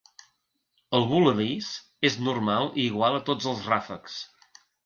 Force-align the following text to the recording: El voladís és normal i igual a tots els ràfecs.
El 0.99 1.05
voladís 1.11 1.69
és 2.11 2.17
normal 2.31 2.73
i 2.85 2.89
igual 2.93 3.19
a 3.19 3.23
tots 3.31 3.53
els 3.55 3.65
ràfecs. 3.73 4.21